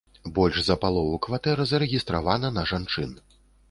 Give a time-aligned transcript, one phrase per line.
[0.37, 3.19] Больш за палову кватэр зарэгістравана на жанчын.